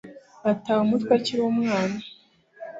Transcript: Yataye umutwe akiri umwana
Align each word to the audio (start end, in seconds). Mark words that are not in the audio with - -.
Yataye 0.45 0.79
umutwe 0.85 1.11
akiri 1.17 1.41
umwana 1.51 1.97